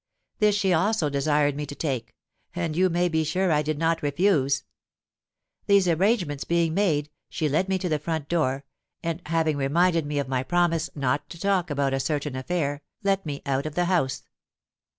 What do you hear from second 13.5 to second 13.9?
of the